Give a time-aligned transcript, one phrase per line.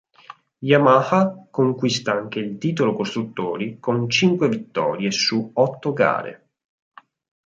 [0.63, 6.47] Yamaha conquista anche il titolo costruttori con cinque vittorie su otto gare.